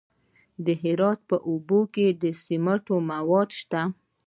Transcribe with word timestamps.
د 0.65 0.67
هرات 0.81 1.19
په 1.29 1.37
اوبې 1.49 1.81
کې 1.93 2.07
د 2.21 2.23
سمنټو 2.41 2.95
مواد 3.11 3.49
شته. 3.59 3.81